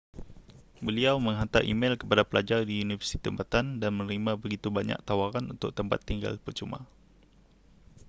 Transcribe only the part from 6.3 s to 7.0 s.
percuma